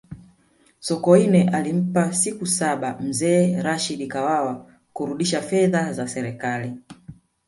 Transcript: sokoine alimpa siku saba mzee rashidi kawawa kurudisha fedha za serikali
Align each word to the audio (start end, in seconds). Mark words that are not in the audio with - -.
sokoine 0.87 1.49
alimpa 1.49 2.13
siku 2.13 2.45
saba 2.47 2.97
mzee 2.99 3.61
rashidi 3.61 4.07
kawawa 4.07 4.71
kurudisha 4.93 5.41
fedha 5.41 5.93
za 5.93 6.07
serikali 6.07 6.77